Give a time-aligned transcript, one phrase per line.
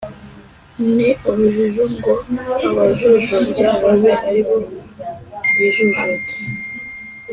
[0.95, 2.13] ni urujijo ngo
[2.69, 4.57] abajujubya babe ari bo
[5.55, 6.33] bijujuta